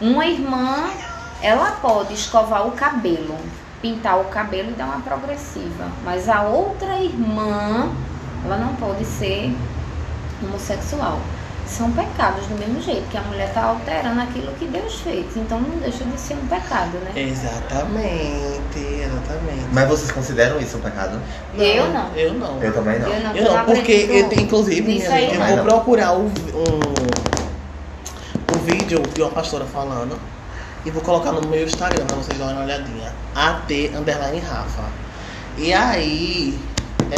uma 0.00 0.26
irmã, 0.26 0.90
ela 1.40 1.72
pode 1.80 2.12
escovar 2.12 2.66
o 2.66 2.72
cabelo, 2.72 3.36
pintar 3.80 4.20
o 4.20 4.24
cabelo 4.24 4.70
e 4.70 4.74
dar 4.74 4.86
uma 4.86 5.00
progressiva, 5.00 5.90
mas 6.04 6.28
a 6.28 6.42
outra 6.42 6.98
irmã, 6.98 7.90
ela 8.44 8.56
não 8.58 8.74
pode 8.76 9.04
ser 9.04 9.56
homossexual. 10.42 11.18
São 11.66 11.90
pecados 11.92 12.46
do 12.46 12.58
mesmo 12.58 12.82
jeito, 12.82 13.08
que 13.08 13.16
a 13.16 13.22
mulher 13.22 13.48
está 13.48 13.64
alterando 13.64 14.20
aquilo 14.20 14.52
que 14.54 14.66
Deus 14.66 15.00
fez. 15.00 15.24
Então 15.36 15.60
não 15.60 15.78
deixa 15.78 16.04
de 16.04 16.20
ser 16.20 16.34
um 16.34 16.46
pecado, 16.46 16.98
né? 16.98 17.12
Exatamente, 17.16 18.78
exatamente. 18.78 19.66
Mas 19.72 19.88
vocês 19.88 20.12
consideram 20.12 20.60
isso 20.60 20.76
um 20.76 20.80
pecado? 20.80 21.18
Eu 21.56 21.88
não. 21.90 22.14
Eu 22.14 22.34
não. 22.34 22.62
Eu 22.62 22.74
também 22.74 22.98
não. 22.98 23.08
Eu 23.08 23.20
não, 23.22 23.36
Eu 23.36 23.44
não, 23.52 23.64
porque, 23.64 23.92
eu, 23.92 24.32
inclusive, 24.42 24.82
minha 24.82 25.10
gente, 25.10 25.34
eu 25.34 25.40
não. 25.40 25.46
vou 25.46 25.56
Não. 25.56 25.64
procurar 25.64 26.12
um, 26.12 26.26
um, 26.26 26.80
um 28.54 28.58
vídeo 28.64 29.00
de 29.14 29.22
uma 29.22 29.30
pastora 29.30 29.64
falando 29.64 30.18
e 30.84 30.90
vou 30.90 31.02
colocar 31.02 31.32
no 31.32 31.46
meu 31.48 31.64
Instagram 31.64 32.04
pra 32.06 32.16
vocês 32.16 32.36
darem 32.38 32.54
uma 32.54 32.64
olhadinha. 32.64 33.12
AT 33.34 33.70
Underline 33.96 34.40
Rafa. 34.40 34.82
E 35.56 35.72
aí, 35.72 36.58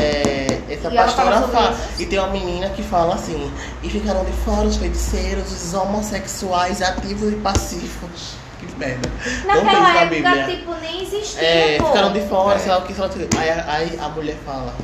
é, 0.00 0.60
essa 0.72 0.88
E 0.92 0.94
pastora 0.96 1.42
fala? 1.48 1.76
E 1.98 2.06
tem 2.06 2.18
uma 2.18 2.28
menina 2.28 2.68
que 2.70 2.82
fala 2.82 3.14
assim: 3.14 3.50
e 3.82 3.88
ficaram 3.90 4.24
de 4.24 4.32
fora 4.44 4.66
os 4.66 4.76
feiticeiros, 4.76 5.50
os 5.52 5.74
homossexuais 5.74 6.82
ativos 6.82 7.32
e 7.32 7.36
passivos. 7.36 8.34
Que 8.58 8.78
merda. 8.78 9.08
Não 9.08 9.22
tem 9.24 9.34
isso 9.34 9.46
Naquela 9.64 9.80
na 9.80 10.00
época, 10.00 10.14
Bíblia. 10.14 10.46
tipo, 10.46 10.74
nem 10.80 11.02
existia, 11.02 11.42
É, 11.42 11.78
pô. 11.78 11.86
ficaram 11.86 12.12
de 12.12 12.20
fora, 12.22 12.56
É. 12.56 12.58
sei 12.58 12.70
lá 12.72 12.78
o 12.78 12.82
que, 12.82 12.94
sei 12.94 13.02
lá 13.02 13.08
o 13.08 13.12
que. 13.12 13.36
Aí, 13.38 13.50
aí 13.50 13.98
a 14.00 14.08
mulher 14.08 14.36
fala 14.44 14.74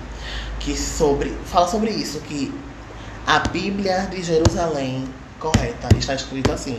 que 0.59 0.77
sobre. 0.77 1.35
Fala 1.47 1.67
sobre 1.69 1.91
isso, 1.91 2.21
que 2.21 2.53
a 3.27 3.39
Bíblia 3.39 4.09
de 4.11 4.23
Jerusalém, 4.23 5.09
correta, 5.39 5.89
está 5.97 6.15
escrito 6.15 6.53
assim. 6.53 6.79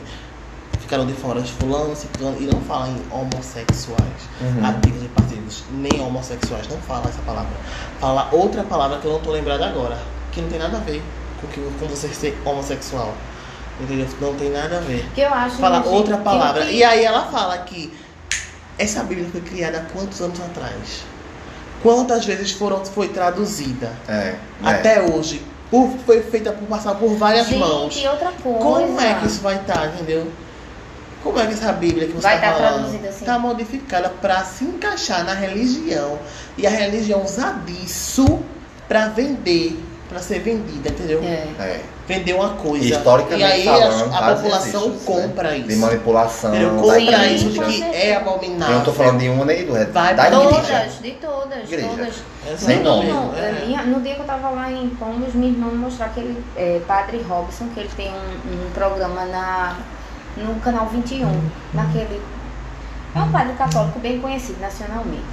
Ficaram 0.91 1.05
de 1.07 1.13
fora 1.13 1.39
os 1.39 1.49
fulanos, 1.51 1.99
ciclanos, 1.99 2.41
e 2.41 2.43
não 2.47 2.59
fala 2.63 2.89
em 2.89 3.01
homossexuais, 3.09 4.01
Uhum. 4.41 4.65
ativos 4.65 5.03
e 5.03 5.07
passivos, 5.07 5.63
nem 5.71 6.01
homossexuais, 6.01 6.67
não 6.67 6.75
fala 6.79 7.05
essa 7.07 7.21
palavra. 7.25 7.49
Fala 7.97 8.27
outra 8.33 8.61
palavra 8.63 8.97
que 8.97 9.05
eu 9.05 9.13
não 9.13 9.21
tô 9.21 9.31
lembrada 9.31 9.65
agora, 9.67 9.97
que 10.33 10.41
não 10.41 10.49
tem 10.49 10.59
nada 10.59 10.75
a 10.75 10.79
ver 10.81 11.01
com, 11.39 11.47
que, 11.47 11.61
com 11.79 11.87
você 11.87 12.09
ser 12.09 12.37
homossexual. 12.43 13.13
Entendeu? 13.79 14.05
Não 14.19 14.33
tem 14.35 14.49
nada 14.51 14.79
a 14.79 14.81
ver 14.81 15.09
Que 15.15 15.21
eu 15.21 15.33
acho 15.33 15.55
fala 15.59 15.77
gente, 15.77 15.87
outra 15.87 16.17
palavra. 16.17 16.65
que- 16.65 16.73
E 16.73 16.83
aí 16.83 17.05
ela 17.05 17.23
fala 17.27 17.57
que 17.59 17.97
essa 18.77 19.01
Bíblia 19.03 19.29
foi 19.31 19.39
criada 19.39 19.77
há 19.77 19.93
quantos 19.97 20.19
anos 20.19 20.41
atrás? 20.41 21.05
Quantas 21.81 22.25
vezes 22.25 22.51
foram, 22.51 22.83
foi 22.83 23.07
traduzida? 23.07 23.93
É. 24.09 24.13
é. 24.13 24.37
Até 24.61 25.01
hoje. 25.01 25.41
Por- 25.71 25.89
foi 26.05 26.21
feita 26.21 26.51
por 26.51 26.67
passar 26.67 26.95
por 26.95 27.15
várias 27.15 27.47
Gente, 27.47 27.59
mãos. 27.59 27.95
e 27.95 28.05
outra 28.09 28.33
coisa. 28.43 28.59
Como 28.59 28.99
é 28.99 29.13
que 29.13 29.27
isso 29.27 29.39
vai 29.39 29.55
estar, 29.55 29.87
entendeu? 29.87 30.29
Como 31.23 31.39
é 31.39 31.45
que 31.45 31.53
essa 31.53 31.71
Bíblia 31.73 32.07
que 32.07 32.13
você 32.13 32.21
Vai 32.23 32.35
está 32.35 32.47
tá 32.51 32.57
falando 32.57 32.73
traduzida 32.75 33.09
assim? 33.09 33.19
está 33.19 33.39
modificada 33.39 34.09
para 34.09 34.43
se 34.43 34.63
encaixar 34.63 35.23
na 35.23 35.33
religião 35.33 36.17
e 36.57 36.65
a 36.65 36.69
religião 36.69 37.23
usar 37.23 37.61
disso 37.65 38.39
para 38.87 39.07
vender, 39.07 39.79
para 40.09 40.19
ser 40.19 40.39
vendida, 40.39 40.89
entendeu? 40.89 41.21
É. 41.23 41.47
É. 41.59 41.81
Vender 42.07 42.33
uma 42.33 42.49
coisa. 42.55 42.83
Historicamente 42.83 43.39
e 43.39 43.43
aí 43.43 43.63
falando, 43.63 44.13
a, 44.13 44.17
a 44.31 44.35
população 44.35 44.81
registros, 44.87 45.03
compra 45.05 45.49
né? 45.51 45.57
isso. 45.59 45.67
De 45.69 45.75
manipulação. 45.75 46.49
Entendeu? 46.49 46.75
da 46.75 46.81
Compra 46.81 47.27
isso 47.27 47.49
de 47.49 47.59
que 47.59 47.83
é 47.83 48.15
abominável. 48.15 48.73
Eu 48.73 48.77
não 48.79 48.85
tô 48.85 48.91
falando 48.91 49.19
de 49.19 49.29
uma 49.29 49.45
nem 49.45 49.65
do 49.65 49.73
resto. 49.73 49.91
Vai 49.93 50.15
da 50.15 50.25
pra 50.25 50.35
igreja. 50.43 50.61
Todas, 50.61 50.99
de 51.01 51.11
todas, 51.11 51.63
Igreja. 51.63 51.87
todas. 51.87 52.15
Sem 52.59 52.79
Exatamente, 52.81 52.83
nome. 52.83 53.37
É. 53.37 53.39
é, 53.41 53.63
minha- 53.65 53.83
no 53.83 54.01
dia 54.01 54.15
que 54.15 54.21
eu 54.21 54.25
tava 54.25 54.49
lá 54.49 54.69
em 54.71 54.89
Pomos, 54.89 55.33
minha 55.33 55.51
irmã 55.51 55.67
me 55.67 55.77
mostrou 55.77 56.07
aquele 56.07 56.43
é, 56.57 56.81
Padre 56.87 57.21
Robson, 57.21 57.67
que 57.73 57.79
ele 57.79 57.89
tem 57.95 58.09
um, 58.11 58.67
um 58.67 58.71
programa 58.73 59.23
na, 59.25 59.77
no 60.37 60.55
canal 60.61 60.87
21, 60.87 61.27
naquele. 61.73 62.21
É 63.15 63.19
um 63.21 63.31
padre 63.31 63.53
católico 63.53 63.99
bem 63.99 64.19
conhecido 64.21 64.59
nacionalmente. 64.61 65.23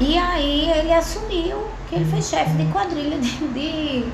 E 0.00 0.16
aí 0.18 0.70
ele 0.70 0.92
assumiu 0.92 1.66
que 1.88 1.96
ele 1.96 2.04
foi 2.04 2.22
chefe 2.22 2.52
de 2.52 2.66
quadrilha 2.72 3.18
de, 3.18 3.48
de 3.48 4.04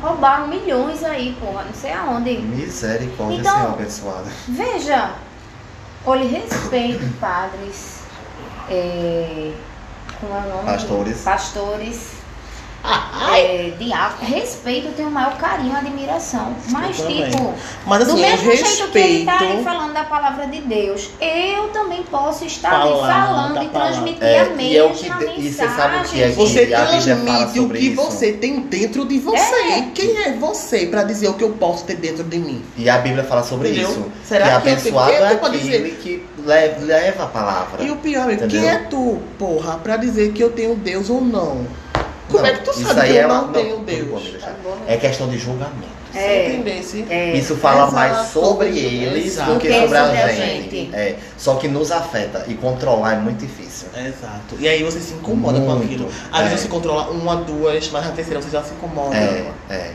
roubaram 0.00 0.48
milhões 0.48 1.02
aí, 1.02 1.36
porra, 1.40 1.64
não 1.64 1.74
sei 1.74 1.92
aonde. 1.92 2.38
Misericórdia, 2.38 3.38
Então- 3.40 3.56
Senhor 3.56 3.72
abençoado. 3.72 4.26
Veja, 4.48 5.10
olhe 6.04 6.26
respeito, 6.26 7.04
padres, 7.20 8.00
é, 8.68 9.52
como 10.20 10.34
é 10.34 10.38
o 10.38 10.48
nome? 10.56 10.64
Pastores. 10.66 11.20
Pastores, 11.22 12.12
é, 13.36 13.72
diáconos. 13.78 14.28
Respeito, 14.34 14.88
eu 14.88 14.92
tenho 14.92 15.08
o 15.08 15.12
maior 15.12 15.36
carinho, 15.38 15.74
admiração. 15.76 16.54
Mas, 16.70 16.98
Eu 16.98 17.06
também. 17.06 17.30
tipo, 17.30 17.54
Mas 17.86 18.02
assim, 18.02 18.12
do 18.12 18.18
eu 18.18 18.22
mesmo 18.30 18.52
jeito 18.52 18.88
que 18.92 18.98
ele 18.98 19.24
tá 19.24 19.32
aí 19.32 19.38
respeito. 19.46 19.64
falando 19.64 19.92
da 19.94 20.04
palavra 20.04 20.46
de 20.46 20.60
Deus, 20.60 21.10
eu 21.20 21.68
também 21.68 22.02
posso 22.04 22.44
estar 22.44 22.82
ali 22.82 22.90
Falar 22.92 23.26
falando 23.26 23.54
da 23.54 23.64
e 23.64 23.68
transmitir 23.68 24.22
É, 24.22 24.40
a 24.40 24.44
e 24.44 24.76
é 24.76 24.82
o 24.84 24.88
mesma 24.88 25.16
que- 25.16 25.40
e 25.40 25.52
você 25.52 25.68
sabe 25.68 25.96
o 25.96 26.02
que 26.08 26.22
é 26.22 26.26
mensagem. 26.28 26.30
que- 26.30 26.34
Você 26.34 26.66
transmite 26.66 27.60
o 27.60 27.68
que 27.70 27.78
isso. 27.78 27.96
você 27.96 28.32
tem 28.32 28.60
dentro 28.60 29.04
de 29.06 29.18
você. 29.18 29.82
Quem 29.94 30.16
é 30.24 30.32
você 30.34 30.86
pra 30.86 31.02
dizer 31.04 31.28
o 31.28 31.34
que 31.34 31.44
eu 31.44 31.50
posso 31.50 31.84
ter 31.84 31.96
dentro 31.96 32.22
de 32.24 32.38
mim? 32.38 32.62
E 32.76 32.88
a 32.88 32.98
Bíblia 32.98 33.24
fala 33.24 33.42
sobre 33.42 33.70
Entendeu? 33.70 33.90
isso. 33.90 34.04
Será 34.24 34.60
que 34.60 34.70
que 34.76 34.82
tenho- 34.82 34.98
abençoado 34.98 35.10
é 35.10 35.14
é 35.14 35.26
aquele 35.34 35.90
que 36.02 36.24
le- 36.38 36.84
leva 36.84 37.24
a 37.24 37.26
palavra. 37.26 37.82
E 37.82 37.90
o 37.90 37.96
pior, 37.96 38.30
Entendeu? 38.30 38.48
quem 38.60 38.68
é 38.68 38.76
tu, 38.90 39.18
porra, 39.38 39.78
pra 39.78 39.96
dizer 39.96 40.32
que 40.32 40.42
eu 40.42 40.50
tenho 40.50 40.74
Deus 40.76 41.08
ou 41.10 41.20
não? 41.20 41.66
Como 42.34 42.46
Não, 42.46 42.52
é 42.52 42.58
que 42.58 42.64
tu 42.64 42.70
isso 42.72 42.84
sabe 42.88 43.00
aí 43.02 43.12
que 43.12 43.18
eu 43.18 43.22
é 43.22 43.26
uma- 43.26 43.42
não 43.42 43.52
tenho 43.52 43.70
tudo 43.76 43.84
Deus? 43.84 44.08
bom. 44.08 44.20
Tá 44.40 44.52
É 44.88 44.96
questão 44.96 45.28
de 45.28 45.38
julgamento. 45.38 45.94
É. 46.12 46.60
É. 47.10 47.36
Isso 47.36 47.56
fala 47.56 47.90
mais 47.92 48.28
sobre 48.28 48.68
eles 48.76 49.26
Exato. 49.26 49.54
do 49.54 49.60
que 49.60 49.68
que 49.68 49.80
sobre, 49.80 49.96
a, 49.98 50.06
sobre 50.06 50.32
gente. 50.34 50.70
gente. 50.70 50.94
É, 50.94 51.16
só 51.36 51.54
que 51.56 51.68
nos 51.68 51.90
afeta 51.92 52.44
e 52.48 52.54
controlar 52.54 53.14
é 53.14 53.16
muito 53.16 53.38
difícil. 53.38 53.88
Exato. 53.96 54.56
E 54.58 54.66
aí 54.68 54.82
você 54.82 54.98
se 55.00 55.14
incomoda 55.14 55.58
com 55.60 55.66
Muito. 55.66 55.84
aquilo. 55.84 56.08
Às 56.32 56.42
vezes 56.42 56.58
É. 56.58 56.62
você 56.62 56.68
controla 56.68 57.10
uma, 57.10 57.36
duas, 57.36 57.88
mas 57.90 58.04
na 58.06 58.12
terceira 58.12 58.40
você 58.42 58.50
já 58.50 58.62
se 58.62 58.74
incomoda. 58.74 59.16
É, 59.16 59.52
é. 59.70 59.92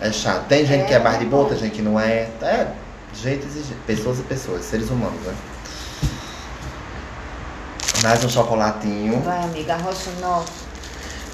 É 0.00 0.12
chato. 0.12 0.46
Tem 0.46 0.64
gente 0.66 0.82
É, 0.82 0.84
que 0.86 0.94
é 0.94 0.98
mais 0.98 1.18
de 1.18 1.24
boa, 1.26 1.48
tem 1.48 1.58
gente 1.58 1.72
que 1.72 1.82
não 1.82 1.98
é. 2.00 2.28
É, 2.42 2.66
jeitos 3.14 3.54
e 3.56 3.60
je- 3.60 3.74
pessoas 3.86 4.18
e 4.18 4.22
pessoas, 4.22 4.62
seres 4.64 4.88
humanos, 4.90 5.20
né? 5.24 5.34
Mais 8.02 8.22
um 8.22 8.28
chocolatinho. 8.28 9.20
Vai, 9.22 9.42
amiga, 9.42 9.72
arrocha 9.74 10.10
o 10.16 10.20
nó. 10.20 10.42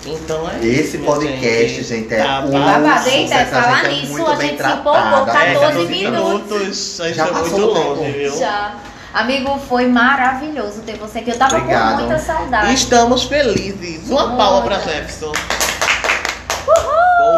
Então 0.05 0.51
é 0.51 0.59
Esse 0.67 0.97
isso, 0.97 1.05
podcast, 1.07 1.83
gente, 1.85 2.13
é 2.13 2.23
Tá 2.25 2.41
um. 2.41 2.51
Babado, 2.51 2.99
sucesso, 3.05 3.17
eita, 3.17 3.35
a 3.37 3.47
falar 3.47 3.85
gente 3.85 3.87
é 3.87 4.01
nisso, 4.01 4.13
muito 4.13 4.31
a 4.31 4.35
bem 4.37 4.49
gente 4.51 4.63
se 4.63 4.69
empolgou. 4.69 5.27
14 5.27 5.39
É, 5.47 5.55
14 5.55 5.87
minutos. 5.87 6.51
minutos. 6.51 6.97
Já 6.99 7.05
Já 7.05 7.25
está 7.25 7.27
passou 7.39 7.59
muito 7.59 7.67
do 7.67 7.75
tempo. 7.75 7.95
longe, 8.01 8.13
viu? 8.13 8.39
Já. 8.39 8.75
Amigo, 9.15 9.59
foi 9.69 9.87
maravilhoso 9.87 10.81
ter 10.81 10.97
você 10.97 11.19
aqui. 11.21 11.31
Eu 11.31 11.39
tava 11.39 11.57
Obrigado. 11.59 11.91
com 12.01 12.07
muita 12.07 12.19
saudade. 12.19 12.75
Estamos 12.75 13.23
felizes. 13.25 14.09
Uma 14.09 14.23
Muita. 14.23 14.37
palma 14.37 14.63
pra 14.63 14.79
Jefferson. 14.81 15.33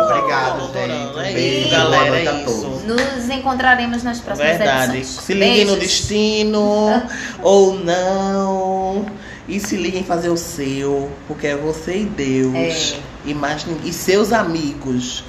Obrigado, 0.06 0.58
doutorando. 0.60 1.14
gente. 1.18 1.28
É 1.28 1.32
Beijo, 1.32 1.66
isso, 1.68 1.76
boa 1.76 1.90
galera. 1.90 2.10
noite 2.10 2.26
É 2.26 2.30
a 2.30 2.44
todos. 2.44 2.84
Nos 2.84 3.30
encontraremos 3.30 4.02
nas 4.02 4.20
próximas 4.20 4.56
Verdade. 4.56 4.96
edições. 4.98 5.24
Se 5.24 5.34
liguem 5.34 5.64
no 5.66 5.76
destino 5.76 7.02
ou 7.42 7.74
não. 7.74 9.06
E 9.46 9.60
se 9.60 9.76
liguem 9.76 10.00
em 10.00 10.04
fazer 10.04 10.30
o 10.30 10.36
seu, 10.36 11.10
porque 11.28 11.48
é 11.48 11.56
você 11.56 11.98
e 11.98 12.04
Deus. 12.04 12.54
É. 12.94 13.00
E, 13.26 13.34
mais, 13.34 13.66
e 13.84 13.92
seus 13.92 14.32
amigos. 14.32 15.24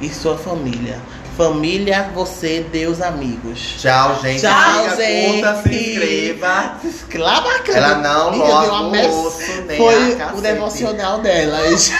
E 0.00 0.08
sua 0.08 0.36
família. 0.36 0.98
Família, 1.36 2.10
você, 2.14 2.66
Deus, 2.70 3.00
amigos. 3.00 3.76
Tchau, 3.78 4.20
gente. 4.20 4.40
Tchau, 4.40 4.90
Siga, 4.90 4.96
gente. 4.96 5.32
curta, 5.32 5.62
se 5.62 5.74
inscreva. 5.74 6.78
Lá 7.14 7.40
bacana. 7.40 7.78
Ela 7.78 7.94
não 7.98 8.36
logo 8.36 8.96
o 8.96 9.26
osso, 9.26 9.62
nem 9.66 9.78
Foi 9.78 10.18
o 10.36 10.40
devocional 10.40 11.20
delas. 11.20 11.90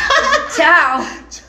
Tchau. 0.54 1.04